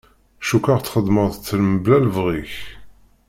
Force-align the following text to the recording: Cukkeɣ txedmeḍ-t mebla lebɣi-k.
Cukkeɣ 0.47 0.79
txedmeḍ-t 0.81 1.47
mebla 1.71 1.97
lebɣi-k. 2.05 2.53